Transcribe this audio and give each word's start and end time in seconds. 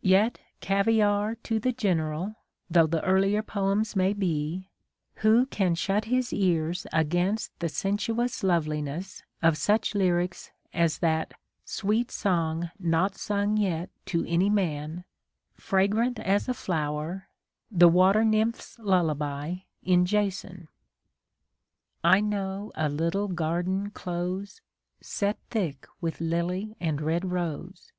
Yet 0.00 0.38
"caviare 0.62 1.34
to 1.42 1.60
the 1.60 1.70
general" 1.70 2.36
though 2.70 2.86
the 2.86 3.04
earlier 3.04 3.42
poems 3.42 3.94
may 3.94 4.14
be, 4.14 4.70
who 5.16 5.44
can 5.44 5.74
shut 5.74 6.06
his 6.06 6.32
ears 6.32 6.86
against 6.90 7.50
the 7.60 7.68
sensuous 7.68 8.42
loveliness 8.42 9.22
of 9.42 9.58
such 9.58 9.94
lyrics 9.94 10.50
as 10.72 11.00
that 11.00 11.34
"sweet 11.66 12.10
song 12.10 12.70
not 12.78 13.14
sung 13.18 13.58
yet 13.58 13.90
to 14.06 14.24
any 14.24 14.48
man," 14.48 15.04
fragrant 15.52 16.18
as 16.18 16.48
a 16.48 16.54
flower, 16.54 17.28
the 17.70 17.86
water 17.86 18.24
nymph's 18.24 18.78
lullaby 18.78 19.56
in 19.82 20.06
Jason? 20.06 20.68
I 22.02 22.22
know 22.22 22.72
a 22.74 22.88
little 22.88 23.28
garden 23.28 23.90
close. 23.90 24.62
Set 25.02 25.36
thick 25.50 25.86
with 26.00 26.22
lily 26.22 26.74
and 26.80 27.02
red 27.02 27.30
rose. 27.30 27.92